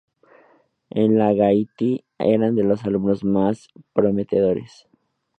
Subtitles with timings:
[0.89, 4.87] En la Gaiety era de los alumnos más prometedores.